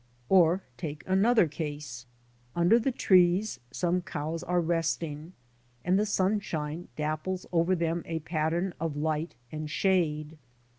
[0.29, 2.07] Or, take another case.
[2.55, 5.33] Under the trees some cows are resting,
[5.85, 10.39] and the sunshine dapples over them a pattern of light and shade.